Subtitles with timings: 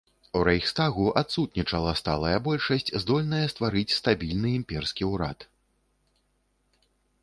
[0.37, 5.51] У рэйхстагу адсутнічала сталая большасць, здольная стварыць стабільны імперскі ўрад.